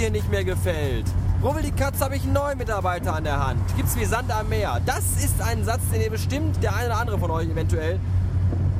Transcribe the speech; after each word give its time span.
dir 0.00 0.10
nicht 0.10 0.30
mehr 0.30 0.44
gefällt. 0.44 1.04
Rubbel 1.42 1.62
die 1.62 1.72
Katze 1.72 2.02
habe 2.02 2.16
ich 2.16 2.22
einen 2.22 2.32
neuen 2.32 2.56
Mitarbeiter 2.56 3.14
an 3.14 3.24
der 3.24 3.46
Hand. 3.46 3.60
Gibt's 3.76 3.96
wie 3.96 4.06
Sand 4.06 4.32
am 4.32 4.48
Meer. 4.48 4.80
Das 4.86 5.22
ist 5.22 5.42
ein 5.42 5.62
Satz, 5.64 5.82
den 5.92 6.00
ihr 6.00 6.10
bestimmt, 6.10 6.62
der 6.62 6.74
eine 6.74 6.86
oder 6.86 6.96
andere 6.96 7.18
von 7.18 7.30
euch 7.30 7.48
eventuell, 7.48 8.00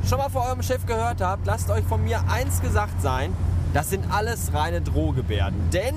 schon 0.07 0.17
mal 0.17 0.29
vor 0.29 0.45
eurem 0.47 0.63
Chef 0.63 0.83
gehört 0.87 1.21
habt. 1.21 1.45
Lasst 1.45 1.69
euch 1.69 1.83
von 1.83 2.03
mir 2.03 2.21
eins 2.27 2.61
gesagt 2.61 3.03
sein. 3.03 3.35
Das 3.71 3.91
sind 3.91 4.11
alles 4.11 4.51
reine 4.53 4.81
Drohgebärden. 4.81 5.69
Denn 5.71 5.93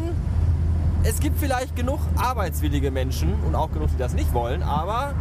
es 1.04 1.20
gibt 1.20 1.40
vielleicht 1.40 1.74
genug 1.74 2.00
arbeitswillige 2.16 2.90
Menschen 2.90 3.32
und 3.46 3.54
auch 3.54 3.72
genug, 3.72 3.88
die 3.92 3.98
das 3.98 4.12
nicht 4.12 4.34
wollen, 4.34 4.62
aber 4.62 5.14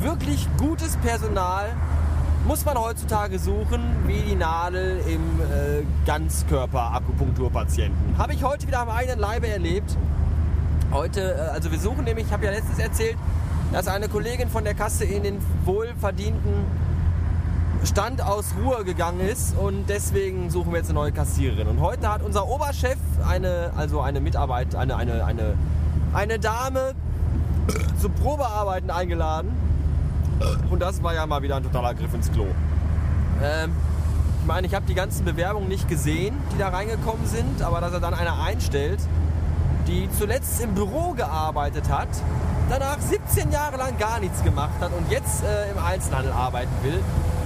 wirklich 0.00 0.48
gutes 0.56 0.96
Personal 0.96 1.66
muss 2.46 2.64
man 2.64 2.78
heutzutage 2.78 3.38
suchen, 3.38 3.82
wie 4.06 4.20
die 4.20 4.34
Nadel 4.34 4.98
im 5.06 5.20
äh, 5.40 5.84
Ganzkörper-Akupunkturpatienten. 6.06 8.18
Habe 8.18 8.34
ich 8.34 8.44
heute 8.44 8.66
wieder 8.66 8.80
am 8.80 8.90
eigenen 8.90 9.18
Leibe 9.18 9.48
erlebt. 9.48 9.96
Heute, 10.92 11.34
äh, 11.34 11.38
also 11.52 11.72
wir 11.72 11.78
suchen 11.78 12.04
nämlich, 12.04 12.26
ich 12.26 12.32
habe 12.32 12.44
ja 12.44 12.50
letztens 12.50 12.78
erzählt, 12.78 13.16
dass 13.72 13.88
eine 13.88 14.08
Kollegin 14.08 14.50
von 14.50 14.64
der 14.64 14.74
Kasse 14.74 15.06
in 15.06 15.22
den 15.22 15.38
wohlverdienten 15.64 16.66
Stand 17.84 18.20
aus 18.22 18.54
Ruhe 18.62 18.84
gegangen 18.84 19.20
ist 19.20 19.56
und 19.56 19.86
deswegen 19.88 20.50
suchen 20.50 20.72
wir 20.72 20.78
jetzt 20.78 20.90
eine 20.90 20.98
neue 20.98 21.12
Kassiererin. 21.12 21.66
Und 21.66 21.80
heute 21.80 22.12
hat 22.12 22.22
unser 22.22 22.46
Oberchef 22.46 22.98
eine, 23.26 23.72
also 23.74 24.00
eine 24.00 24.20
Mitarbeit, 24.20 24.74
eine, 24.74 24.96
eine, 24.96 25.24
eine, 25.24 25.54
eine 26.12 26.38
Dame 26.38 26.92
zum 28.00 28.12
Probearbeiten 28.12 28.90
eingeladen. 28.90 29.63
Und 30.70 30.80
das 30.80 31.02
war 31.02 31.14
ja 31.14 31.26
mal 31.26 31.42
wieder 31.42 31.56
ein 31.56 31.62
totaler 31.62 31.94
Griff 31.94 32.12
ins 32.14 32.30
Klo. 32.30 32.46
Ähm, 33.42 33.72
ich 34.40 34.46
meine, 34.46 34.66
ich 34.66 34.74
habe 34.74 34.86
die 34.86 34.94
ganzen 34.94 35.24
Bewerbungen 35.24 35.68
nicht 35.68 35.88
gesehen, 35.88 36.36
die 36.52 36.58
da 36.58 36.68
reingekommen 36.68 37.26
sind, 37.26 37.62
aber 37.62 37.80
dass 37.80 37.92
er 37.92 38.00
dann 38.00 38.14
eine 38.14 38.38
einstellt, 38.38 39.00
die 39.86 40.08
zuletzt 40.18 40.60
im 40.60 40.74
Büro 40.74 41.12
gearbeitet 41.12 41.88
hat, 41.88 42.08
danach 42.68 42.98
17 43.00 43.50
Jahre 43.50 43.76
lang 43.76 43.98
gar 43.98 44.20
nichts 44.20 44.42
gemacht 44.42 44.74
hat 44.80 44.92
und 44.92 45.10
jetzt 45.10 45.42
äh, 45.44 45.70
im 45.70 45.78
Einzelhandel 45.78 46.32
arbeiten 46.32 46.72
will, 46.82 47.00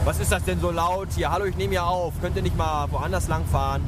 was 0.05 0.21
ist 0.21 0.33
das 0.33 0.45
denn 0.45 0.61
so 0.61 0.71
laut 0.71 1.09
hier? 1.15 1.31
Hallo, 1.31 1.45
ich 1.45 1.57
nehme 1.57 1.75
ja 1.75 1.85
auf. 1.85 2.15
Könnt 2.21 2.37
ihr 2.37 2.43
nicht 2.43 2.57
mal 2.57 2.91
woanders 2.91 3.29
lang 3.29 3.45
fahren? 3.45 3.83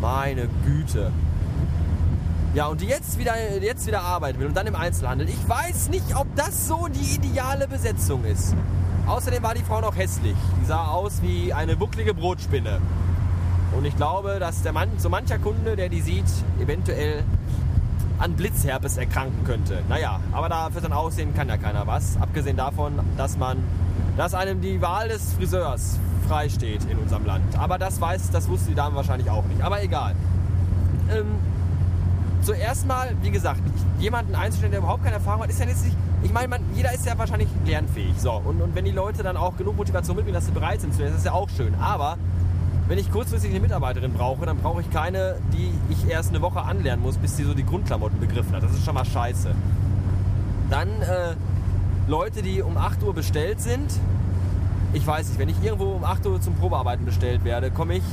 Meine 0.00 0.48
Güte. 0.64 1.10
Ja, 2.54 2.68
und 2.68 2.80
die 2.80 2.86
jetzt 2.86 3.18
wieder, 3.18 3.34
jetzt 3.60 3.86
wieder 3.86 4.02
arbeiten 4.02 4.38
will 4.38 4.46
und 4.46 4.56
dann 4.56 4.68
im 4.68 4.76
Einzelhandel. 4.76 5.28
Ich 5.28 5.48
weiß 5.48 5.88
nicht, 5.88 6.14
ob 6.16 6.26
das 6.36 6.68
so 6.68 6.86
die 6.86 7.16
ideale 7.16 7.66
Besetzung 7.66 8.24
ist. 8.24 8.54
Außerdem 9.06 9.42
war 9.42 9.54
die 9.54 9.62
Frau 9.62 9.80
noch 9.80 9.96
hässlich. 9.96 10.36
Die 10.62 10.64
sah 10.64 10.86
aus 10.86 11.20
wie 11.20 11.52
eine 11.52 11.76
bucklige 11.76 12.14
Brotspinne. 12.14 12.80
Und 13.76 13.84
ich 13.84 13.96
glaube, 13.96 14.38
dass 14.38 14.62
der 14.62 14.72
Mann, 14.72 14.88
so 14.98 15.08
mancher 15.08 15.38
Kunde, 15.38 15.74
der 15.74 15.88
die 15.88 16.00
sieht, 16.00 16.30
eventuell 16.60 17.24
an 18.18 18.34
Blitzherpes 18.34 18.98
erkranken 18.98 19.44
könnte. 19.44 19.82
Naja, 19.88 20.20
aber 20.30 20.48
da 20.48 20.70
für 20.70 20.80
sein 20.80 20.92
Aussehen 20.92 21.34
kann 21.34 21.48
ja 21.48 21.56
keiner 21.56 21.88
was. 21.88 22.16
Abgesehen 22.20 22.56
davon, 22.56 23.00
dass 23.16 23.36
man 23.36 23.64
dass 24.16 24.32
einem 24.32 24.60
die 24.60 24.80
Wahl 24.80 25.08
des 25.08 25.32
Friseurs 25.32 25.98
freisteht 26.28 26.84
in 26.84 26.98
unserem 26.98 27.26
Land. 27.26 27.58
Aber 27.58 27.78
das 27.78 28.00
weiß, 28.00 28.30
das 28.30 28.48
wusste 28.48 28.68
die 28.68 28.76
Dame 28.76 28.94
wahrscheinlich 28.94 29.28
auch 29.28 29.44
nicht. 29.46 29.60
Aber 29.60 29.82
egal. 29.82 30.14
Ähm, 31.10 31.26
zuerst 32.44 32.86
mal, 32.86 33.10
wie 33.22 33.30
gesagt, 33.30 33.60
jemanden 33.98 34.34
einzustellen, 34.34 34.70
der 34.70 34.80
überhaupt 34.80 35.02
keine 35.02 35.16
Erfahrung 35.16 35.42
hat, 35.42 35.50
ist 35.50 35.60
ja 35.60 35.66
jetzt 35.66 35.84
nicht. 35.84 35.96
Ich 36.22 36.32
meine, 36.32 36.58
jeder 36.74 36.92
ist 36.92 37.04
ja 37.04 37.18
wahrscheinlich 37.18 37.48
lernfähig. 37.66 38.14
So, 38.18 38.32
und, 38.32 38.60
und 38.60 38.74
wenn 38.74 38.84
die 38.84 38.90
Leute 38.92 39.22
dann 39.22 39.36
auch 39.36 39.56
genug 39.56 39.76
Motivation 39.76 40.16
mitbringen, 40.16 40.34
dass 40.34 40.46
sie 40.46 40.52
bereit 40.52 40.80
sind 40.80 40.94
zu 40.94 41.00
lernen, 41.00 41.14
das 41.14 41.22
ist 41.22 41.26
ja 41.26 41.32
auch 41.32 41.48
schön. 41.50 41.74
Aber 41.74 42.16
wenn 42.88 42.98
ich 42.98 43.10
kurzfristig 43.10 43.50
eine 43.50 43.60
Mitarbeiterin 43.60 44.12
brauche, 44.12 44.46
dann 44.46 44.58
brauche 44.58 44.80
ich 44.80 44.90
keine, 44.90 45.36
die 45.52 45.72
ich 45.90 46.08
erst 46.08 46.30
eine 46.30 46.42
Woche 46.42 46.62
anlernen 46.62 47.02
muss, 47.02 47.16
bis 47.16 47.36
sie 47.36 47.44
so 47.44 47.54
die 47.54 47.64
Grundklamotten 47.64 48.20
begriffen 48.20 48.52
hat. 48.52 48.62
Das 48.62 48.72
ist 48.72 48.84
schon 48.84 48.94
mal 48.94 49.04
scheiße. 49.04 49.54
Dann 50.70 50.88
äh, 51.02 51.34
Leute, 52.06 52.42
die 52.42 52.62
um 52.62 52.76
8 52.76 53.02
Uhr 53.02 53.14
bestellt 53.14 53.60
sind. 53.60 53.90
Ich 54.92 55.06
weiß 55.06 55.28
nicht, 55.28 55.38
wenn 55.38 55.48
ich 55.48 55.62
irgendwo 55.62 55.92
um 55.92 56.04
8 56.04 56.26
Uhr 56.26 56.40
zum 56.40 56.54
Probearbeiten 56.54 57.04
bestellt 57.04 57.44
werde, 57.44 57.70
komme 57.70 57.96
ich 57.96 58.04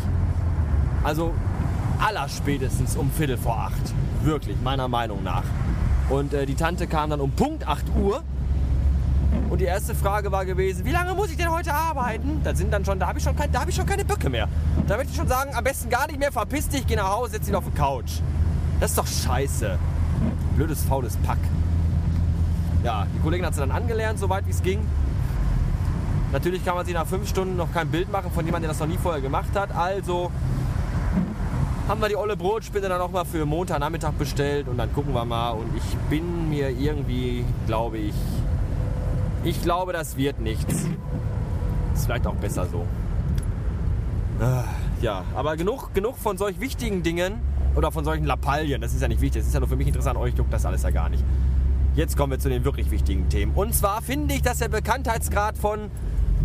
also 1.04 1.34
allerspätestens 2.00 2.96
um 2.96 3.12
Viertel 3.12 3.38
vor 3.38 3.58
8. 3.58 3.74
Wirklich, 4.24 4.58
meiner 4.62 4.88
Meinung 4.88 5.24
nach. 5.24 5.44
Und 6.10 6.34
äh, 6.34 6.46
die 6.46 6.56
Tante 6.56 6.88
kam 6.88 7.10
dann 7.10 7.22
um 7.22 7.32
Punkt 7.32 7.68
8 7.68 7.86
Uhr. 8.00 8.24
Und 9.50 9.62
die 9.62 9.66
erste 9.66 9.96
Frage 9.96 10.32
war 10.32 10.46
gewesen, 10.46 10.84
wie 10.84 10.92
lange 10.92 11.14
muss 11.14 11.30
ich 11.30 11.38
denn 11.38 11.50
heute 11.50 11.74
arbeiten? 11.74 12.42
Da 12.44 12.54
sind 12.54 12.72
dann 12.72 12.84
schon, 12.84 13.00
da 13.00 13.08
habe 13.08 13.20
ich, 13.20 13.24
schon 13.24 13.36
kein, 13.36 13.54
hab 13.58 13.68
ich 13.70 13.76
schon 13.76 13.86
keine 13.86 14.04
Böcke 14.04 14.30
mehr. 14.30 14.48
Da 14.88 14.98
möchte 14.98 15.12
ich 15.12 15.18
schon 15.18 15.28
sagen, 15.28 15.56
am 15.56 15.64
besten 15.64 15.90
gar 15.90 16.08
nicht 16.08 16.20
mehr, 16.20 16.32
verpiss 16.32 16.68
dich, 16.68 16.86
geh 16.86 16.96
nach 16.96 17.12
Hause, 17.12 17.32
setz 17.32 17.46
dich 17.46 17.56
auf 17.56 17.64
die 17.66 17.72
Couch. 17.72 18.20
Das 18.80 18.92
ist 18.92 18.98
doch 18.98 19.08
scheiße. 19.08 19.78
Blödes, 20.56 20.84
faules 20.84 21.16
Pack 21.18 21.40
ja, 22.84 23.06
die 23.14 23.20
Kollegin 23.20 23.46
hat 23.46 23.54
sie 23.54 23.60
dann 23.60 23.72
angelernt, 23.72 24.20
soweit 24.20 24.46
wie 24.48 24.52
es 24.52 24.62
ging. 24.62 24.80
Natürlich 26.32 26.64
kann 26.64 26.76
man 26.76 26.86
sich 26.86 26.94
nach 26.94 27.06
fünf 27.06 27.28
Stunden 27.28 27.58
noch 27.58 27.72
kein 27.74 27.90
Bild 27.90 28.12
machen 28.12 28.32
von 28.32 28.46
jemandem, 28.46 28.70
der 28.70 28.72
das 28.72 28.80
noch 28.80 28.88
nie 28.88 28.98
vorher 28.98 29.22
gemacht 29.22 29.50
hat. 29.56 29.76
Also 29.76 30.32
haben 31.88 32.02
wir 32.02 32.10
die 32.10 32.16
olle 32.16 32.38
Brotspinne 32.38 32.90
dann 32.90 33.02
auch 33.02 33.12
mal 33.12 33.26
für 33.26 33.46
Montagnachmittag 33.46 34.14
bestellt 34.14 34.68
und 34.68 34.78
dann 34.78 34.94
gucken 34.94 35.14
wir 35.14 35.26
mal. 35.26 35.52
Und 35.52 35.76
ich 35.76 35.98
bin 36.10 36.50
mir 36.50 36.70
irgendwie, 36.70 37.46
glaube 37.68 37.98
ich, 37.98 38.16
ich 39.44 39.62
glaube, 39.62 39.94
das 39.94 40.18
wird 40.18 40.40
nichts. 40.40 40.86
Ist 41.94 42.06
vielleicht 42.06 42.28
auch 42.28 42.36
besser 42.36 42.68
so. 42.68 42.86
Ah, 44.40 44.64
ja, 45.02 45.24
aber 45.36 45.58
genug, 45.58 45.94
genug 45.94 46.18
von 46.18 46.38
solch 46.38 46.60
wichtigen 46.60 47.04
Dingen 47.04 47.42
oder 47.76 47.92
von 47.92 48.06
solchen 48.06 48.26
Lappalien. 48.26 48.82
Das 48.82 48.94
ist 48.94 49.02
ja 49.02 49.08
nicht 49.08 49.22
wichtig. 49.22 49.42
Das 49.42 49.48
ist 49.48 49.54
ja 49.54 49.60
nur 49.60 49.70
für 49.70 49.76
mich 49.76 49.88
interessant. 49.88 50.18
Euch 50.18 50.36
juckt 50.36 50.54
das 50.54 50.66
alles 50.66 50.84
ja 50.84 50.92
gar 50.92 51.10
nicht. 51.10 51.24
Jetzt 51.96 52.16
kommen 52.16 52.32
wir 52.32 52.40
zu 52.40 52.50
den 52.50 52.64
wirklich 52.64 52.90
wichtigen 52.90 53.28
Themen. 53.30 53.54
Und 53.54 53.76
zwar 53.76 54.02
finde 54.02 54.34
ich, 54.34 54.42
dass 54.42 54.60
der 54.60 54.70
Bekanntheitsgrad 54.70 55.58
von 55.58 55.92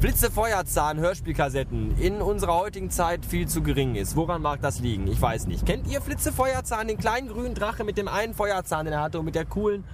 Blitze 0.01 0.31
Feuerzahn 0.31 0.99
Hörspielkassetten 0.99 1.99
in 1.99 2.21
unserer 2.21 2.59
heutigen 2.59 2.91
Zeit 2.91 3.25
viel 3.25 3.49
zu 3.49 3.63
gering 3.63 3.95
ist. 3.95 4.15
Woran 4.15 4.43
mag 4.43 4.61
das 4.61 4.81
liegen? 4.81 5.07
Ich 5.07 5.21
weiß 5.23 5.47
nicht. 5.47 5.65
Kennt 5.65 5.87
ihr 5.87 6.03
Flitze 6.03 6.33
Feuerzahn, 6.33 6.87
den 6.87 6.99
kleinen 6.99 7.29
grünen 7.29 7.55
Drache 7.55 7.83
mit 7.83 7.97
dem 7.97 8.07
einen 8.07 8.35
Feuerzahn, 8.35 8.85
den 8.85 8.93
er 8.93 9.01
hatte 9.01 9.19
und 9.19 9.25
mit 9.25 9.35
der 9.35 9.47
coolen 9.47 9.85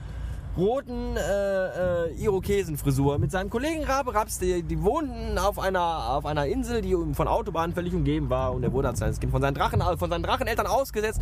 roten 0.56 1.16
äh, 1.16 2.08
äh, 2.08 2.14
Irokesenfrisur 2.20 3.18
mit 3.18 3.30
seinem 3.30 3.48
Kollegen 3.48 3.84
Rabe 3.84 4.12
Raps, 4.12 4.40
die, 4.40 4.64
die 4.64 4.82
wohnten 4.82 5.38
auf 5.38 5.60
einer, 5.60 6.10
auf 6.10 6.26
einer 6.26 6.46
Insel, 6.46 6.82
die 6.82 6.96
von 7.14 7.28
Autobahnen 7.28 7.72
völlig 7.72 7.94
umgeben 7.94 8.28
war 8.28 8.52
und 8.52 8.64
er 8.64 8.72
wurde 8.72 8.88
als 8.88 8.98
kleines 8.98 9.20
Kind 9.20 9.30
von 9.30 9.40
seinen, 9.40 9.54
Drachen, 9.54 9.82
von 9.98 10.10
seinen 10.10 10.24
Dracheneltern 10.24 10.66
ausgesetzt 10.66 11.20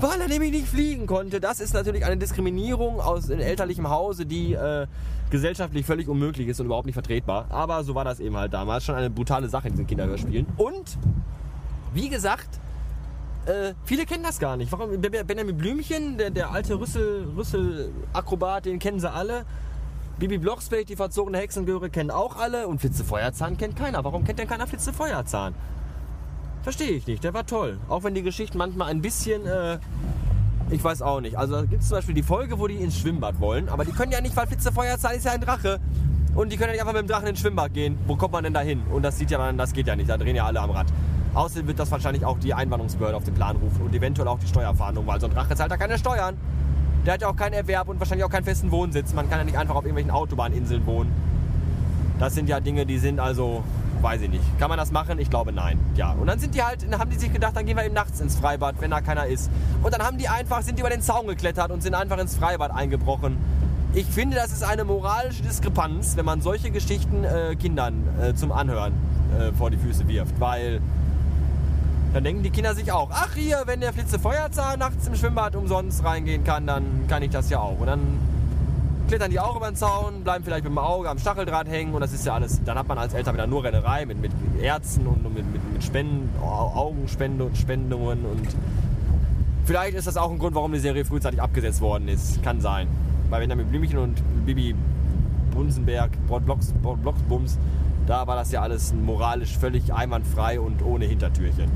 weil 0.00 0.20
er 0.20 0.28
nämlich 0.28 0.52
nicht 0.52 0.68
fliegen 0.68 1.06
konnte. 1.06 1.40
Das 1.40 1.60
ist 1.60 1.74
natürlich 1.74 2.04
eine 2.04 2.16
Diskriminierung 2.16 3.00
aus 3.00 3.28
elterlichem 3.28 3.88
Hause, 3.88 4.26
die 4.26 4.54
äh, 4.54 4.86
gesellschaftlich 5.30 5.84
völlig 5.84 6.08
unmöglich 6.08 6.48
ist 6.48 6.60
und 6.60 6.66
überhaupt 6.66 6.86
nicht 6.86 6.94
vertretbar. 6.94 7.46
Aber 7.50 7.82
so 7.84 7.94
war 7.94 8.04
das 8.04 8.20
eben 8.20 8.36
halt 8.36 8.52
damals. 8.52 8.84
Schon 8.84 8.94
eine 8.94 9.10
brutale 9.10 9.48
Sache 9.48 9.68
in 9.68 9.74
diesen 9.74 9.86
Kinderhörspielen. 9.86 10.46
Und, 10.56 10.98
wie 11.94 12.08
gesagt, 12.08 12.60
äh, 13.46 13.74
viele 13.84 14.04
kennen 14.06 14.24
das 14.24 14.38
gar 14.38 14.56
nicht. 14.56 14.70
Warum? 14.70 15.00
Benjamin 15.00 15.56
Blümchen, 15.56 16.18
der, 16.18 16.30
der 16.30 16.50
alte 16.52 16.78
Rüssel, 16.78 17.26
Rüssel-Akrobat, 17.36 18.66
den 18.66 18.78
kennen 18.78 19.00
sie 19.00 19.10
alle. 19.10 19.44
Bibi 20.18 20.38
Blocksberg, 20.38 20.86
die 20.86 20.96
verzogene 20.96 21.38
Hexengöre, 21.38 21.90
kennen 21.90 22.10
auch 22.10 22.36
alle. 22.36 22.66
Und 22.66 22.80
Flitze 22.80 23.04
Feuerzahn 23.04 23.56
kennt 23.56 23.76
keiner. 23.76 24.04
Warum 24.04 24.24
kennt 24.24 24.38
denn 24.38 24.48
keiner 24.48 24.66
Flitze 24.66 24.92
Feuerzahn? 24.92 25.54
Verstehe 26.68 26.90
ich 26.90 27.06
nicht. 27.06 27.24
Der 27.24 27.32
war 27.32 27.46
toll. 27.46 27.78
Auch 27.88 28.04
wenn 28.04 28.12
die 28.12 28.22
Geschichten 28.22 28.58
manchmal 28.58 28.90
ein 28.90 29.00
bisschen. 29.00 29.46
Äh, 29.46 29.78
ich 30.68 30.84
weiß 30.84 31.00
auch 31.00 31.22
nicht. 31.22 31.38
Also 31.38 31.62
gibt 31.62 31.80
es 31.80 31.88
zum 31.88 31.96
Beispiel 31.96 32.14
die 32.14 32.22
Folge, 32.22 32.58
wo 32.58 32.66
die 32.66 32.74
ins 32.74 32.98
Schwimmbad 32.98 33.40
wollen. 33.40 33.70
Aber 33.70 33.86
die 33.86 33.92
können 33.92 34.12
ja 34.12 34.20
nicht, 34.20 34.36
weil 34.36 34.46
Flitzefeuerzahn 34.46 35.14
ist 35.14 35.24
ja 35.24 35.32
ein 35.32 35.40
Drache. 35.40 35.80
Und 36.34 36.52
die 36.52 36.58
können 36.58 36.68
ja 36.68 36.72
nicht 36.72 36.82
einfach 36.82 36.92
mit 36.92 37.00
dem 37.00 37.08
Drachen 37.08 37.26
ins 37.26 37.40
Schwimmbad 37.40 37.72
gehen. 37.72 37.96
Wo 38.06 38.16
kommt 38.16 38.34
man 38.34 38.44
denn 38.44 38.52
da 38.52 38.60
hin? 38.60 38.82
Und 38.92 39.02
das 39.02 39.16
sieht 39.16 39.30
ja 39.30 39.38
man, 39.38 39.56
das 39.56 39.72
geht 39.72 39.86
ja 39.86 39.96
nicht. 39.96 40.10
Da 40.10 40.18
drehen 40.18 40.36
ja 40.36 40.44
alle 40.44 40.60
am 40.60 40.68
Rad. 40.68 40.88
Außerdem 41.32 41.68
wird 41.68 41.78
das 41.78 41.90
wahrscheinlich 41.90 42.26
auch 42.26 42.38
die 42.38 42.52
Einwanderungsbehörde 42.52 43.16
auf 43.16 43.24
den 43.24 43.32
Plan 43.32 43.56
rufen 43.56 43.86
und 43.86 43.94
eventuell 43.94 44.28
auch 44.28 44.38
die 44.38 44.46
Steuerfahndung, 44.46 45.06
weil 45.06 45.18
so 45.22 45.26
ein 45.26 45.32
Drache 45.32 45.56
zahlt 45.56 45.70
ja 45.70 45.78
keine 45.78 45.96
Steuern. 45.96 46.36
Der 47.06 47.14
hat 47.14 47.22
ja 47.22 47.28
auch 47.28 47.36
keinen 47.36 47.54
Erwerb 47.54 47.88
und 47.88 47.98
wahrscheinlich 47.98 48.26
auch 48.26 48.30
keinen 48.30 48.44
festen 48.44 48.70
Wohnsitz. 48.70 49.14
Man 49.14 49.30
kann 49.30 49.38
ja 49.38 49.44
nicht 49.44 49.56
einfach 49.56 49.74
auf 49.74 49.84
irgendwelchen 49.84 50.10
Autobahninseln 50.10 50.84
wohnen. 50.84 51.10
Das 52.18 52.34
sind 52.34 52.46
ja 52.46 52.60
Dinge, 52.60 52.84
die 52.84 52.98
sind 52.98 53.20
also 53.20 53.64
Weiß 54.00 54.22
ich 54.22 54.30
nicht. 54.30 54.58
Kann 54.58 54.68
man 54.68 54.78
das 54.78 54.92
machen? 54.92 55.18
Ich 55.18 55.28
glaube 55.28 55.52
nein. 55.52 55.78
Ja. 55.96 56.12
Und 56.12 56.26
dann 56.26 56.38
sind 56.38 56.54
die 56.54 56.62
halt, 56.62 56.86
haben 56.96 57.10
die 57.10 57.18
sich 57.18 57.32
gedacht, 57.32 57.56
dann 57.56 57.66
gehen 57.66 57.76
wir 57.76 57.84
eben 57.84 57.94
nachts 57.94 58.20
ins 58.20 58.36
Freibad, 58.36 58.76
wenn 58.80 58.90
da 58.90 59.00
keiner 59.00 59.26
ist. 59.26 59.50
Und 59.82 59.92
dann 59.92 60.02
haben 60.02 60.18
die 60.18 60.28
einfach, 60.28 60.62
sind 60.62 60.76
die 60.78 60.80
über 60.80 60.90
den 60.90 61.02
Zaun 61.02 61.26
geklettert 61.26 61.70
und 61.70 61.82
sind 61.82 61.94
einfach 61.94 62.18
ins 62.18 62.36
Freibad 62.36 62.70
eingebrochen. 62.70 63.36
Ich 63.94 64.06
finde, 64.06 64.36
das 64.36 64.52
ist 64.52 64.62
eine 64.62 64.84
moralische 64.84 65.42
Diskrepanz, 65.42 66.16
wenn 66.16 66.24
man 66.24 66.42
solche 66.42 66.70
Geschichten 66.70 67.24
äh, 67.24 67.56
Kindern 67.56 68.04
äh, 68.22 68.34
zum 68.34 68.52
Anhören 68.52 68.92
äh, 69.38 69.52
vor 69.52 69.70
die 69.70 69.78
Füße 69.78 70.06
wirft. 70.06 70.38
Weil 70.38 70.80
dann 72.12 72.24
denken 72.24 72.42
die 72.42 72.50
Kinder 72.50 72.74
sich 72.74 72.92
auch, 72.92 73.10
ach 73.12 73.34
hier, 73.34 73.62
wenn 73.66 73.80
der 73.80 73.92
Flitze 73.92 74.18
Feuerzahn 74.18 74.78
nachts 74.78 75.06
im 75.06 75.14
Schwimmbad 75.14 75.56
umsonst 75.56 76.04
reingehen 76.04 76.44
kann, 76.44 76.66
dann 76.66 77.06
kann 77.08 77.22
ich 77.22 77.30
das 77.30 77.50
ja 77.50 77.58
auch. 77.58 77.80
Und 77.80 77.86
dann 77.86 78.18
klettern 79.08 79.30
die 79.30 79.40
auch 79.40 79.56
über 79.56 79.66
den 79.66 79.76
Zaun, 79.76 80.22
bleiben 80.22 80.44
vielleicht 80.44 80.64
mit 80.64 80.72
dem 80.72 80.78
Auge 80.78 81.08
am 81.08 81.18
Stacheldraht 81.18 81.68
hängen 81.68 81.94
und 81.94 82.00
das 82.00 82.12
ist 82.12 82.24
ja 82.26 82.34
alles, 82.34 82.62
dann 82.64 82.78
hat 82.78 82.86
man 82.86 82.98
als 82.98 83.14
Eltern 83.14 83.34
wieder 83.34 83.46
nur 83.46 83.64
Rennerei 83.64 84.06
mit, 84.06 84.20
mit 84.20 84.32
Ärzten 84.60 85.06
und 85.06 85.22
mit, 85.34 85.50
mit, 85.52 85.72
mit 85.72 85.82
Spenden, 85.82 86.30
Augenspende 86.40 87.44
und 87.96 88.48
Vielleicht 89.64 89.98
ist 89.98 90.06
das 90.06 90.16
auch 90.16 90.30
ein 90.30 90.38
Grund, 90.38 90.54
warum 90.54 90.72
die 90.72 90.78
Serie 90.78 91.04
frühzeitig 91.04 91.42
abgesetzt 91.42 91.82
worden 91.82 92.08
ist. 92.08 92.42
Kann 92.42 92.62
sein. 92.62 92.88
Weil 93.28 93.42
wenn 93.42 93.50
da 93.50 93.54
mit 93.54 93.68
Blümchen 93.68 93.98
und 93.98 94.46
Bibi 94.46 94.74
Bunsenberg, 95.50 96.10
Blocks, 96.26 96.72
Blocksbums, 97.02 97.58
da 98.06 98.26
war 98.26 98.36
das 98.36 98.50
ja 98.50 98.62
alles 98.62 98.94
moralisch 98.94 99.58
völlig 99.58 99.92
einwandfrei 99.92 100.58
und 100.58 100.82
ohne 100.82 101.04
Hintertürchen. 101.04 101.70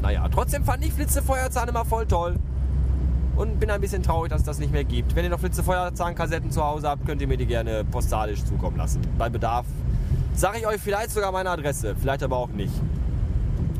Naja, 0.00 0.26
trotzdem 0.32 0.64
fand 0.64 0.86
ich 0.86 0.94
Flitzefeuerzahn 0.94 1.68
immer 1.68 1.84
voll 1.84 2.06
toll. 2.06 2.36
Und 3.36 3.58
bin 3.60 3.70
ein 3.70 3.80
bisschen 3.80 4.02
traurig, 4.02 4.30
dass 4.30 4.40
es 4.40 4.46
das 4.46 4.58
nicht 4.58 4.72
mehr 4.72 4.84
gibt. 4.84 5.16
Wenn 5.16 5.24
ihr 5.24 5.30
noch 5.30 5.40
Flitzefeuerzahnkassetten 5.40 6.50
zu 6.50 6.62
Hause 6.62 6.88
habt, 6.88 7.06
könnt 7.06 7.20
ihr 7.22 7.28
mir 7.28 7.38
die 7.38 7.46
gerne 7.46 7.84
postalisch 7.84 8.44
zukommen 8.44 8.76
lassen. 8.76 9.00
Bei 9.16 9.30
Bedarf 9.30 9.64
sage 10.34 10.58
ich 10.58 10.66
euch 10.66 10.80
vielleicht 10.80 11.10
sogar 11.10 11.32
meine 11.32 11.50
Adresse, 11.50 11.94
vielleicht 11.98 12.22
aber 12.22 12.36
auch 12.36 12.48
nicht. 12.48 12.72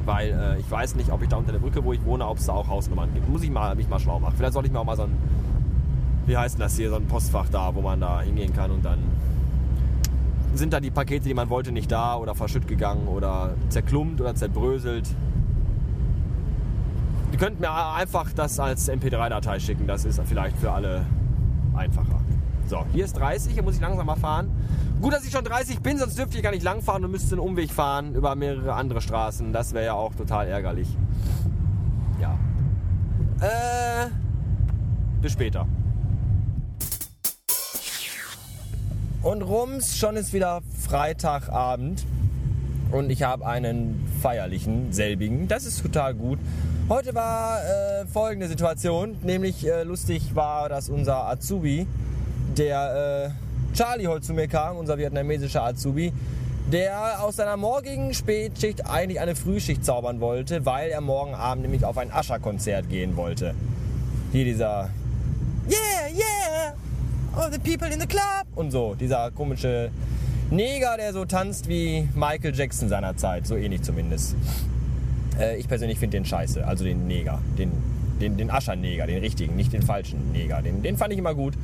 Weil 0.04 0.30
äh, 0.30 0.58
ich 0.58 0.70
weiß 0.70 0.96
nicht, 0.96 1.10
ob 1.12 1.22
ich 1.22 1.28
da 1.28 1.36
unter 1.36 1.52
der 1.52 1.58
Brücke, 1.58 1.84
wo 1.84 1.92
ich 1.92 2.04
wohne, 2.04 2.26
ob 2.26 2.38
es 2.38 2.46
da 2.46 2.54
auch 2.54 2.68
Hausnummern 2.68 3.12
gibt. 3.14 3.28
Muss 3.28 3.42
ich 3.42 3.50
mal, 3.50 3.74
mich 3.74 3.88
mal 3.88 4.00
schlau 4.00 4.18
machen. 4.18 4.34
Vielleicht 4.36 4.54
sollte 4.54 4.66
ich 4.66 4.72
mir 4.72 4.80
auch 4.80 4.84
mal 4.84 4.96
so 4.96 5.04
ein, 5.04 5.16
wie 6.26 6.36
heißt 6.36 6.58
das 6.58 6.76
hier, 6.76 6.90
so 6.90 6.96
ein 6.96 7.06
Postfach 7.06 7.48
da, 7.50 7.74
wo 7.74 7.82
man 7.82 8.00
da 8.00 8.20
hingehen 8.22 8.54
kann 8.54 8.70
und 8.70 8.84
dann 8.84 8.98
sind 10.54 10.72
da 10.72 10.80
die 10.80 10.90
Pakete, 10.90 11.28
die 11.28 11.34
man 11.34 11.48
wollte, 11.50 11.72
nicht 11.72 11.90
da 11.90 12.16
oder 12.16 12.34
verschütt 12.34 12.68
gegangen 12.68 13.08
oder 13.08 13.54
zerklumpt 13.68 14.20
oder 14.20 14.34
zerbröselt. 14.34 15.08
Könnt 17.42 17.58
mir 17.58 17.72
einfach 17.72 18.32
das 18.32 18.60
als 18.60 18.88
MP3-Datei 18.88 19.58
schicken, 19.58 19.88
das 19.88 20.04
ist 20.04 20.20
vielleicht 20.26 20.56
für 20.58 20.70
alle 20.70 21.04
einfacher. 21.74 22.20
So, 22.68 22.86
hier 22.92 23.04
ist 23.04 23.14
30, 23.14 23.54
hier 23.54 23.64
muss 23.64 23.74
ich 23.74 23.80
langsam 23.80 24.06
mal 24.06 24.14
fahren. 24.14 24.48
Gut, 25.00 25.12
dass 25.12 25.24
ich 25.24 25.32
schon 25.32 25.42
30 25.42 25.80
bin, 25.80 25.98
sonst 25.98 26.16
dürfte 26.16 26.36
ich 26.36 26.44
gar 26.44 26.52
nicht 26.52 26.62
lang 26.62 26.82
fahren 26.82 27.04
und 27.04 27.10
müsste 27.10 27.32
einen 27.32 27.40
Umweg 27.40 27.72
fahren 27.72 28.14
über 28.14 28.36
mehrere 28.36 28.74
andere 28.74 29.00
Straßen. 29.00 29.52
Das 29.52 29.74
wäre 29.74 29.86
ja 29.86 29.94
auch 29.94 30.14
total 30.14 30.46
ärgerlich. 30.46 30.86
Ja. 32.20 32.38
Äh, 33.40 34.10
bis 35.20 35.32
später. 35.32 35.66
Und 39.24 39.42
rums, 39.42 39.96
schon 39.96 40.14
ist 40.14 40.32
wieder 40.32 40.60
Freitagabend 40.78 42.06
und 42.92 43.10
ich 43.10 43.24
habe 43.24 43.44
einen 43.44 44.06
feierlichen, 44.20 44.92
selbigen. 44.92 45.48
Das 45.48 45.66
ist 45.66 45.82
total 45.82 46.14
gut. 46.14 46.38
Heute 46.88 47.14
war 47.14 47.60
äh, 47.60 48.06
folgende 48.06 48.48
Situation, 48.48 49.16
nämlich 49.22 49.66
äh, 49.66 49.84
lustig 49.84 50.34
war, 50.34 50.68
dass 50.68 50.88
unser 50.88 51.28
Azubi, 51.28 51.86
der 52.56 53.32
äh, 53.72 53.76
Charlie 53.76 54.08
heute 54.08 54.22
zu 54.22 54.34
mir 54.34 54.48
kam, 54.48 54.76
unser 54.76 54.98
vietnamesischer 54.98 55.62
Azubi, 55.62 56.12
der 56.72 57.22
aus 57.22 57.36
seiner 57.36 57.56
morgigen 57.56 58.12
Spätschicht 58.12 58.84
eigentlich 58.84 59.20
eine 59.20 59.36
Frühschicht 59.36 59.84
zaubern 59.84 60.20
wollte, 60.20 60.66
weil 60.66 60.90
er 60.90 61.00
morgen 61.00 61.34
Abend 61.34 61.62
nämlich 61.62 61.84
auf 61.84 61.96
ein 61.96 62.12
Ascher-Konzert 62.12 62.90
gehen 62.90 63.16
wollte. 63.16 63.54
Hier 64.32 64.44
dieser 64.44 64.90
Yeah, 65.70 66.08
yeah, 66.12 66.74
all 67.36 67.50
the 67.50 67.60
people 67.60 67.88
in 67.88 68.00
the 68.00 68.06
club 68.08 68.44
und 68.56 68.72
so, 68.72 68.94
dieser 68.94 69.30
komische 69.30 69.90
Neger, 70.50 70.96
der 70.98 71.12
so 71.12 71.24
tanzt 71.24 71.68
wie 71.68 72.08
Michael 72.14 72.54
Jackson 72.54 72.88
seiner 72.88 73.16
Zeit, 73.16 73.46
so 73.46 73.56
ähnlich 73.56 73.82
zumindest. 73.82 74.34
Äh, 75.38 75.56
ich 75.56 75.68
persönlich 75.68 75.98
finde 75.98 76.16
den 76.18 76.24
scheiße, 76.24 76.66
also 76.66 76.84
den 76.84 77.06
Neger, 77.06 77.40
den, 77.58 77.72
den, 78.20 78.36
den 78.36 78.50
Ascherneger, 78.50 79.06
den 79.06 79.18
richtigen, 79.18 79.56
nicht 79.56 79.72
den 79.72 79.82
falschen 79.82 80.32
Neger. 80.32 80.62
Den, 80.62 80.82
den 80.82 80.96
fand 80.96 81.12
ich 81.12 81.18
immer 81.18 81.34
gut. 81.34 81.54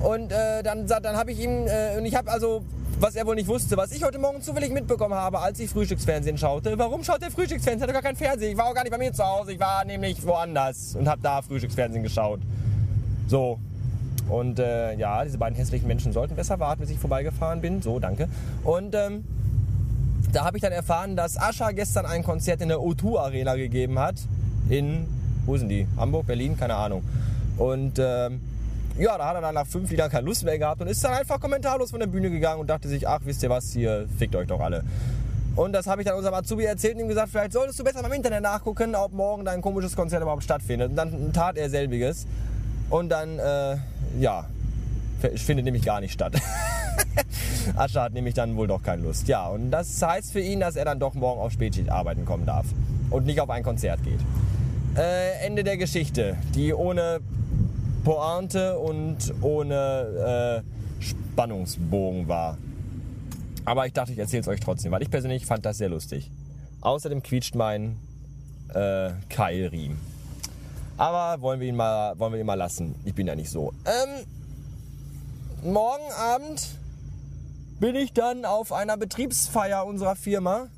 Und 0.00 0.30
äh, 0.30 0.62
dann, 0.62 0.86
dann 0.86 1.16
habe 1.16 1.32
ich 1.32 1.40
ihm, 1.40 1.66
äh, 1.66 1.98
und 1.98 2.04
ich 2.04 2.14
habe 2.14 2.30
also, 2.30 2.62
was 3.00 3.16
er 3.16 3.26
wohl 3.26 3.34
nicht 3.34 3.48
wusste, 3.48 3.76
was 3.76 3.92
ich 3.92 4.04
heute 4.04 4.18
Morgen 4.18 4.42
zufällig 4.42 4.72
mitbekommen 4.72 5.14
habe, 5.14 5.38
als 5.38 5.58
ich 5.58 5.70
Frühstücksfernsehen 5.70 6.38
schaute. 6.38 6.78
Warum 6.78 7.02
schaut 7.02 7.22
der 7.22 7.30
Frühstücksfernsehen? 7.30 7.88
Er 7.88 7.94
hat 7.94 8.02
gar 8.02 8.02
kein 8.02 8.16
Fernsehen. 8.16 8.52
Ich 8.52 8.58
war 8.58 8.66
auch 8.66 8.74
gar 8.74 8.82
nicht 8.82 8.92
bei 8.92 8.98
mir 8.98 9.12
zu 9.12 9.24
Hause. 9.24 9.52
Ich 9.52 9.60
war 9.60 9.84
nämlich 9.84 10.24
woanders 10.26 10.96
und 10.96 11.08
habe 11.08 11.20
da 11.22 11.42
Frühstücksfernsehen 11.42 12.02
geschaut. 12.02 12.40
So. 13.28 13.58
Und 14.28 14.58
äh, 14.58 14.94
ja, 14.94 15.24
diese 15.24 15.38
beiden 15.38 15.56
hässlichen 15.56 15.86
Menschen 15.86 16.12
sollten 16.12 16.34
besser 16.34 16.58
warten, 16.58 16.80
bis 16.80 16.90
ich 16.90 16.98
vorbeigefahren 16.98 17.60
bin. 17.60 17.80
So, 17.80 18.00
danke. 18.00 18.28
Und 18.64 18.94
ähm, 18.94 19.24
da 20.32 20.44
habe 20.44 20.56
ich 20.56 20.62
dann 20.62 20.72
erfahren, 20.72 21.16
dass 21.16 21.38
Ascha 21.38 21.72
gestern 21.72 22.06
ein 22.06 22.22
Konzert 22.22 22.60
in 22.60 22.68
der 22.68 22.78
O2 22.78 23.18
Arena 23.18 23.54
gegeben 23.54 23.98
hat. 23.98 24.16
In, 24.68 25.06
wo 25.46 25.56
sind 25.56 25.68
die? 25.68 25.86
Hamburg, 25.96 26.26
Berlin, 26.26 26.56
keine 26.56 26.74
Ahnung. 26.74 27.02
Und 27.56 27.98
ähm, 27.98 28.40
ja, 28.98 29.18
da 29.18 29.28
hat 29.28 29.34
er 29.34 29.40
dann 29.40 29.54
nach 29.54 29.66
fünf 29.66 29.90
Liedern 29.90 30.10
keine 30.10 30.26
Lust 30.26 30.44
mehr 30.44 30.58
gehabt 30.58 30.80
und 30.80 30.88
ist 30.88 31.04
dann 31.04 31.12
einfach 31.12 31.40
kommentarlos 31.40 31.90
von 31.90 32.00
der 32.00 32.06
Bühne 32.06 32.30
gegangen 32.30 32.60
und 32.60 32.68
dachte 32.68 32.88
sich, 32.88 33.06
ach, 33.06 33.20
wisst 33.24 33.42
ihr 33.42 33.50
was, 33.50 33.72
hier 33.72 34.06
fickt 34.18 34.34
euch 34.34 34.46
doch 34.46 34.60
alle. 34.60 34.82
Und 35.54 35.72
das 35.72 35.86
habe 35.86 36.02
ich 36.02 36.06
dann 36.06 36.16
unserem 36.16 36.34
Azubi 36.34 36.64
erzählt 36.64 36.94
und 36.94 37.00
ihm 37.00 37.08
gesagt, 37.08 37.30
vielleicht 37.30 37.52
solltest 37.52 37.78
du 37.78 37.84
besser 37.84 38.02
mal 38.02 38.08
im 38.08 38.14
Internet 38.14 38.42
nachgucken, 38.42 38.94
ob 38.94 39.12
morgen 39.12 39.44
dein 39.44 39.62
komisches 39.62 39.96
Konzert 39.96 40.22
überhaupt 40.22 40.44
stattfindet. 40.44 40.90
Und 40.90 40.96
dann 40.96 41.32
tat 41.32 41.56
er 41.56 41.70
selbiges. 41.70 42.26
Und 42.90 43.08
dann, 43.08 43.38
äh, 43.38 43.76
ja, 44.20 44.44
findet 45.36 45.64
nämlich 45.64 45.82
gar 45.82 46.00
nicht 46.00 46.12
statt. 46.12 46.34
Ascha 47.76 48.02
hat 48.02 48.12
nämlich 48.12 48.34
dann 48.34 48.56
wohl 48.56 48.66
doch 48.66 48.82
keine 48.82 49.02
Lust. 49.02 49.28
Ja, 49.28 49.48
und 49.48 49.70
das 49.70 50.00
heißt 50.00 50.32
für 50.32 50.40
ihn, 50.40 50.60
dass 50.60 50.76
er 50.76 50.84
dann 50.84 50.98
doch 50.98 51.14
morgen 51.14 51.40
auf 51.40 51.52
Spätschicht 51.52 51.90
arbeiten 51.90 52.24
kommen 52.24 52.46
darf 52.46 52.66
und 53.10 53.26
nicht 53.26 53.40
auf 53.40 53.50
ein 53.50 53.62
Konzert 53.62 54.02
geht. 54.02 54.20
Äh, 54.96 55.44
Ende 55.44 55.62
der 55.62 55.76
Geschichte, 55.76 56.36
die 56.54 56.72
ohne 56.72 57.20
Pointe 58.04 58.78
und 58.78 59.34
ohne 59.40 60.62
äh, 60.64 61.02
Spannungsbogen 61.02 62.28
war. 62.28 62.56
Aber 63.64 63.86
ich 63.86 63.92
dachte, 63.92 64.12
ich 64.12 64.18
erzähle 64.18 64.42
es 64.42 64.48
euch 64.48 64.60
trotzdem, 64.60 64.92
weil 64.92 65.02
ich 65.02 65.10
persönlich 65.10 65.44
fand 65.44 65.66
das 65.66 65.78
sehr 65.78 65.88
lustig. 65.88 66.30
Außerdem 66.80 67.22
quietscht 67.22 67.56
mein 67.56 67.96
äh, 68.72 69.10
Keilriemen. 69.28 69.98
Aber 70.96 71.42
wollen 71.42 71.60
wir 71.60 71.68
ihn 71.68 71.76
mal, 71.76 72.18
wollen 72.18 72.32
wir 72.32 72.40
ihn 72.40 72.46
mal 72.46 72.54
lassen. 72.54 72.94
Ich 73.04 73.14
bin 73.14 73.26
ja 73.26 73.34
nicht 73.34 73.50
so. 73.50 73.72
Ähm, 73.84 74.24
morgen 75.72 76.10
Abend 76.16 76.68
bin 77.78 77.94
ich 77.94 78.12
dann 78.12 78.44
auf 78.44 78.72
einer 78.72 78.96
Betriebsfeier 78.96 79.84
unserer 79.84 80.16
Firma, 80.16 80.68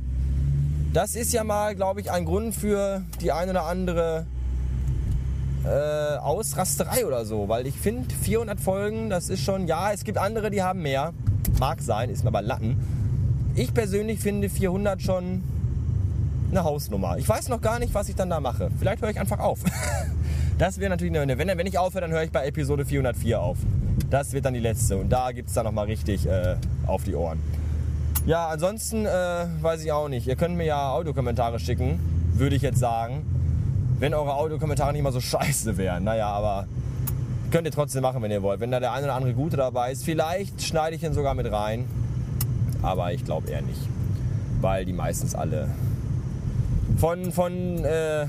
Das 0.94 1.16
ist 1.16 1.34
ja 1.34 1.44
mal, 1.44 1.76
glaube 1.76 2.02
ich, 2.02 2.12
ein 2.12 2.26
Grund 2.26 2.56
für 2.56 3.04
die 3.22 3.32
eine 3.32 3.52
oder 3.52 3.66
andere 3.66 4.26
äh, 5.66 6.18
Ausrasterei 6.18 7.06
oder 7.06 7.26
so, 7.26 7.50
weil 7.50 7.68
ich 7.68 7.76
finde 7.76 8.16
400 8.16 8.60
Folgen, 8.60 9.10
das 9.10 9.30
ist 9.30 9.44
schon, 9.44 9.68
ja, 9.68 9.92
es 9.92 10.04
gibt 10.04 10.18
andere, 10.18 10.50
die 10.50 10.64
haben 10.64 10.82
mehr, 10.82 11.14
mag 11.60 11.82
sein, 11.82 12.10
ist 12.10 12.24
mir 12.24 12.30
aber 12.30 12.42
Latten. 12.42 12.99
Ich 13.56 13.74
persönlich 13.74 14.20
finde 14.20 14.50
400 14.50 15.02
schon 15.02 15.44
eine 16.52 16.64
Hausnummer. 16.64 17.18
Ich 17.18 17.28
weiß 17.28 17.50
noch 17.50 17.62
gar 17.62 17.80
nicht, 17.80 17.94
was 17.94 18.10
ich 18.10 18.16
dann 18.16 18.30
da 18.30 18.40
mache. 18.40 18.70
Vielleicht 18.80 19.02
höre 19.02 19.10
ich 19.10 19.20
einfach 19.20 19.40
auf. 19.40 19.60
Das 20.58 20.78
wäre 20.78 20.90
natürlich 20.90 21.18
eine, 21.18 21.38
wenn, 21.38 21.48
wenn 21.48 21.68
ich 21.68 21.78
aufhöre, 21.78 22.02
dann 22.02 22.12
höre 22.12 22.24
ich 22.24 22.34
bei 22.34 22.46
Episode 22.46 22.84
404 22.84 23.40
auf. 23.40 23.58
Das 24.10 24.34
wird 24.34 24.44
dann 24.44 24.54
die 24.54 24.60
letzte 24.60 24.98
und 24.98 25.08
da 25.08 25.32
gibt 25.32 25.48
es 25.48 25.56
dann 25.56 25.64
nochmal 25.64 25.86
richtig 25.86 26.26
äh, 26.26 26.58
auf 26.86 27.06
die 27.06 27.16
Ohren. 27.16 27.40
Ja, 28.26 28.50
ansonsten 28.50 29.06
äh, 29.06 29.10
weiß 29.62 29.86
ich 29.86 29.94
auch 29.94 30.10
nicht. 30.10 30.28
Ihr 30.28 30.36
könnt 30.36 30.58
mir 30.58 30.66
ja 30.66 30.92
Audiokommentare 30.92 31.60
schicken, 31.60 31.98
würde 32.34 32.58
ich 32.58 32.62
jetzt 32.62 32.78
sagen. 32.78 33.26
Wenn 34.00 34.14
eure 34.14 34.34
Audiokommentare 34.34 34.92
nicht 34.92 35.02
mal 35.02 35.14
so 35.14 35.22
scheiße 35.22 35.78
wären. 35.78 36.04
Naja, 36.04 36.28
aber 36.28 36.68
könnt 37.52 37.66
ihr 37.66 37.72
trotzdem 37.72 38.02
machen, 38.02 38.22
wenn 38.22 38.32
ihr 38.32 38.44
wollt. 38.44 38.60
Wenn 38.60 38.72
da 38.72 38.82
der 38.82 38.92
eine 38.92 39.06
oder 39.06 39.16
andere 39.16 39.34
gute 39.34 39.56
dabei 39.56 39.94
ist, 39.94 40.04
vielleicht 40.04 40.62
schneide 40.62 40.94
ich 40.94 41.04
ihn 41.04 41.14
sogar 41.14 41.36
mit 41.36 41.50
rein 41.50 41.86
aber 42.82 43.14
ich 43.14 43.26
glaube 43.26 43.50
eher 43.50 43.62
nicht, 43.62 43.82
weil 44.62 44.86
die 44.86 44.94
meistens 44.94 45.36
alle 45.36 45.70
von, 46.98 47.32
von 47.32 47.86
äh, 47.86 48.28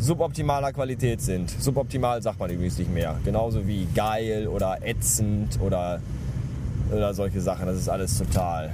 suboptimaler 0.00 0.72
Qualität 0.72 1.20
sind. 1.20 1.50
Suboptimal 1.50 2.22
sagt 2.22 2.40
man 2.40 2.50
übrigens 2.50 2.78
nicht 2.78 2.92
mehr. 2.92 3.16
Genauso 3.24 3.66
wie 3.66 3.86
geil 3.94 4.48
oder 4.48 4.78
ätzend 4.82 5.60
oder, 5.60 6.00
oder 6.90 7.14
solche 7.14 7.40
Sachen. 7.40 7.66
Das 7.66 7.76
ist 7.76 7.88
alles 7.88 8.18
total. 8.18 8.70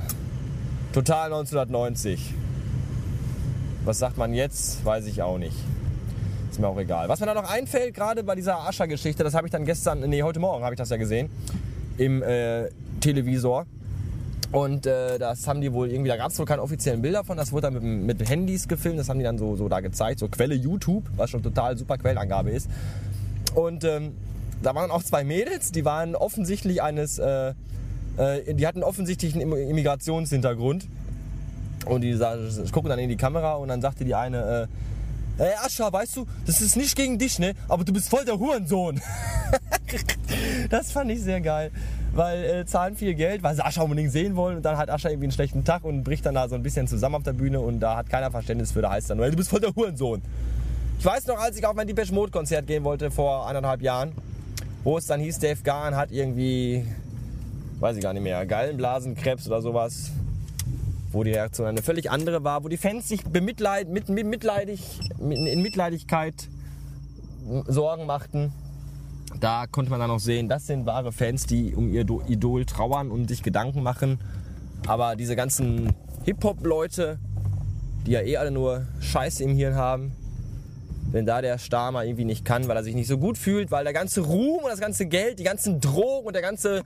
Total 0.92 1.26
1990. 1.26 2.32
Was 3.84 3.98
sagt 3.98 4.16
man 4.16 4.32
jetzt? 4.32 4.84
Weiß 4.84 5.06
ich 5.06 5.22
auch 5.22 5.38
nicht. 5.38 5.56
Ist 6.50 6.60
mir 6.60 6.68
auch 6.68 6.78
egal. 6.78 7.08
Was 7.08 7.20
mir 7.20 7.26
da 7.26 7.34
noch 7.34 7.50
einfällt, 7.50 7.94
gerade 7.94 8.24
bei 8.24 8.34
dieser 8.34 8.66
Ascher-Geschichte, 8.66 9.24
das 9.24 9.34
habe 9.34 9.46
ich 9.46 9.50
dann 9.50 9.64
gestern, 9.64 10.00
nee, 10.00 10.22
heute 10.22 10.40
Morgen 10.40 10.64
habe 10.64 10.74
ich 10.74 10.78
das 10.78 10.90
ja 10.90 10.96
gesehen, 10.96 11.28
im 11.98 12.22
äh, 12.22 12.68
Televisor. 13.00 13.66
Und 14.50 14.86
äh, 14.86 15.18
das 15.18 15.46
haben 15.46 15.60
die 15.60 15.72
wohl 15.72 15.90
irgendwie, 15.90 16.08
da 16.08 16.16
gab 16.16 16.30
es 16.30 16.38
wohl 16.38 16.46
keine 16.46 16.62
offiziellen 16.62 17.02
Bilder 17.02 17.22
von, 17.22 17.36
das 17.36 17.52
wurde 17.52 17.70
dann 17.70 17.74
mit, 17.74 18.18
mit 18.18 18.28
Handys 18.28 18.66
gefilmt, 18.66 18.98
das 18.98 19.08
haben 19.08 19.18
die 19.18 19.24
dann 19.24 19.36
so, 19.36 19.56
so 19.56 19.68
da 19.68 19.80
gezeigt, 19.80 20.20
so 20.20 20.28
Quelle 20.28 20.54
YouTube, 20.54 21.04
was 21.16 21.30
schon 21.30 21.42
total 21.42 21.76
super 21.76 21.98
Quellenangabe 21.98 22.50
ist. 22.50 22.70
Und 23.54 23.84
ähm, 23.84 24.14
da 24.62 24.74
waren 24.74 24.90
auch 24.90 25.02
zwei 25.02 25.22
Mädels, 25.22 25.70
die 25.70 25.84
waren 25.84 26.16
offensichtlich 26.16 26.82
eines, 26.82 27.18
äh, 27.18 27.52
äh, 28.16 28.54
die 28.54 28.66
hatten 28.66 28.82
offensichtlich 28.82 29.34
einen 29.34 29.52
Immigrationshintergrund. 29.52 30.88
Und 31.84 32.00
die 32.00 32.18
gucken 32.72 32.90
dann 32.90 32.98
in 32.98 33.08
die 33.08 33.16
Kamera 33.16 33.54
und 33.54 33.68
dann 33.68 33.80
sagte 33.80 34.04
die 34.04 34.14
eine, 34.14 34.68
äh, 35.38 35.42
Ey 35.42 35.52
Ascha, 35.64 35.92
weißt 35.92 36.16
du, 36.16 36.26
das 36.46 36.60
ist 36.60 36.76
nicht 36.76 36.96
gegen 36.96 37.16
dich, 37.16 37.38
ne? 37.38 37.54
Aber 37.68 37.84
du 37.84 37.92
bist 37.92 38.08
voll 38.08 38.24
der 38.24 38.40
Hurensohn. 38.40 39.00
das 40.70 40.90
fand 40.90 41.12
ich 41.12 41.22
sehr 41.22 41.40
geil 41.40 41.70
weil 42.12 42.44
äh, 42.44 42.66
zahlen 42.66 42.96
viel 42.96 43.14
Geld, 43.14 43.42
weil 43.42 43.54
sie 43.54 43.64
Ascha 43.64 43.82
unbedingt 43.82 44.12
sehen 44.12 44.36
wollen 44.36 44.56
und 44.56 44.62
dann 44.64 44.76
hat 44.76 44.90
Ascha 44.90 45.08
irgendwie 45.08 45.26
einen 45.26 45.32
schlechten 45.32 45.64
Tag 45.64 45.84
und 45.84 46.04
bricht 46.04 46.26
dann 46.26 46.34
da 46.34 46.48
so 46.48 46.54
ein 46.54 46.62
bisschen 46.62 46.86
zusammen 46.86 47.16
auf 47.16 47.22
der 47.22 47.32
Bühne 47.32 47.60
und 47.60 47.80
da 47.80 47.96
hat 47.96 48.08
keiner 48.08 48.30
Verständnis 48.30 48.72
für, 48.72 48.82
da 48.82 48.90
heißt 48.90 49.10
dann 49.10 49.18
du 49.18 49.36
bist 49.36 49.50
voll 49.50 49.60
der 49.60 49.74
Hurensohn. 49.74 50.22
Ich 50.98 51.04
weiß 51.04 51.26
noch, 51.26 51.38
als 51.38 51.56
ich 51.56 51.64
auf 51.64 51.74
mein 51.74 51.86
Depeche 51.86 52.12
Mode 52.12 52.32
Konzert 52.32 52.66
gehen 52.66 52.82
wollte 52.82 53.10
vor 53.10 53.46
eineinhalb 53.46 53.82
Jahren, 53.82 54.12
wo 54.82 54.98
es 54.98 55.06
dann 55.06 55.20
hieß, 55.20 55.38
Dave 55.38 55.62
Gahan 55.62 55.94
hat 55.94 56.10
irgendwie, 56.10 56.84
weiß 57.78 57.96
ich 57.96 58.02
gar 58.02 58.12
nicht 58.12 58.22
mehr, 58.22 58.44
Gallenblasenkrebs 58.46 59.46
oder 59.46 59.62
sowas, 59.62 60.10
wo 61.12 61.22
die 61.22 61.32
Reaktion 61.32 61.68
eine 61.68 61.82
völlig 61.82 62.10
andere 62.10 62.42
war, 62.42 62.64
wo 62.64 62.68
die 62.68 62.76
Fans 62.76 63.08
sich 63.08 63.22
bemitleid, 63.24 63.88
mit, 63.88 64.08
mit 64.08 64.26
mitleidig, 64.26 64.98
in 65.20 65.62
Mitleidigkeit 65.62 66.34
Sorgen 67.66 68.06
machten 68.06 68.52
da 69.40 69.66
konnte 69.66 69.90
man 69.90 70.00
dann 70.00 70.11
auch 70.11 70.20
sehen, 70.20 70.49
das 70.49 70.66
sind 70.66 70.87
wahre 70.87 71.12
Fans, 71.12 71.47
die 71.47 71.75
um 71.75 71.92
ihr 71.92 72.06
Idol 72.28 72.64
trauern 72.64 73.11
und 73.11 73.28
sich 73.28 73.42
Gedanken 73.42 73.82
machen. 73.82 74.18
Aber 74.87 75.16
diese 75.16 75.37
ganzen 75.37 75.92
Hip-Hop-Leute, 76.25 77.18
die 78.06 78.12
ja 78.12 78.20
eh 78.20 78.37
alle 78.37 78.50
nur 78.50 78.87
Scheiße 79.00 79.44
im 79.44 79.54
Hirn 79.54 79.75
haben, 79.75 80.12
wenn 81.11 81.26
da 81.26 81.40
der 81.40 81.58
Star 81.58 81.90
mal 81.92 82.06
irgendwie 82.06 82.25
nicht 82.25 82.44
kann, 82.44 82.68
weil 82.68 82.76
er 82.76 82.85
sich 82.85 82.94
nicht 82.94 83.08
so 83.08 83.18
gut 83.18 83.38
fühlt, 83.38 83.70
weil 83.70 83.85
der 83.85 83.92
ganze 83.92 84.20
Ruhm 84.20 84.62
und 84.62 84.70
das 84.70 84.80
ganze 84.80 85.06
Geld, 85.06 85.38
die 85.38 85.44
ganzen 85.44 85.80
Drogen 85.80 86.26
und 86.26 86.35
der 86.35 86.42
ganze 86.42 86.82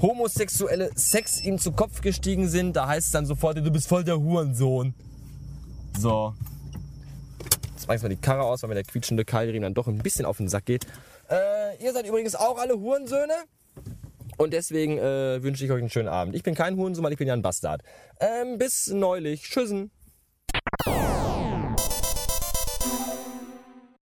homosexuelle 0.00 0.90
Sex 0.94 1.40
ihm 1.42 1.58
zu 1.58 1.72
Kopf 1.72 2.00
gestiegen 2.00 2.48
sind, 2.48 2.76
da 2.76 2.88
heißt 2.88 3.06
es 3.06 3.12
dann 3.12 3.26
sofort, 3.26 3.58
du 3.58 3.70
bist 3.70 3.88
voll 3.88 4.04
der 4.04 4.18
Hurensohn. 4.18 4.94
So. 5.98 6.34
Jetzt 7.74 7.86
mach 7.88 7.94
ich 7.94 8.02
mal 8.02 8.08
die 8.08 8.16
Karre 8.16 8.42
aus, 8.42 8.62
weil 8.62 8.68
mir 8.68 8.74
der 8.74 8.84
quietschende 8.84 9.24
Keilriemen 9.24 9.62
dann 9.62 9.74
doch 9.74 9.86
ein 9.86 9.98
bisschen 9.98 10.24
auf 10.24 10.38
den 10.38 10.48
Sack 10.48 10.66
geht. 10.66 10.86
Äh, 11.28 11.36
ihr 11.80 11.92
seid 11.92 12.06
übrigens 12.06 12.34
auch 12.34 12.58
alle 12.58 12.78
Hurensöhne. 12.78 13.34
Und 14.38 14.52
deswegen 14.52 14.98
äh, 14.98 15.42
wünsche 15.42 15.64
ich 15.64 15.70
euch 15.70 15.78
einen 15.78 15.90
schönen 15.90 16.08
Abend. 16.08 16.34
Ich 16.34 16.42
bin 16.42 16.54
kein 16.54 16.76
Hurensohn, 16.76 17.10
ich 17.12 17.18
bin 17.18 17.28
ja 17.28 17.34
ein 17.34 17.42
Bastard. 17.42 17.82
Ähm, 18.20 18.58
bis 18.58 18.88
neulich. 18.88 19.42
Tschüssen. 19.42 19.90